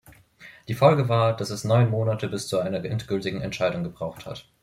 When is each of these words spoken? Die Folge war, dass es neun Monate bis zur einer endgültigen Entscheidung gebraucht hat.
Die 0.67 0.73
Folge 0.73 1.09
war, 1.09 1.35
dass 1.35 1.51
es 1.51 1.63
neun 1.63 1.91
Monate 1.91 2.27
bis 2.27 2.47
zur 2.47 2.63
einer 2.63 2.83
endgültigen 2.83 3.41
Entscheidung 3.41 3.83
gebraucht 3.83 4.25
hat. 4.25 4.47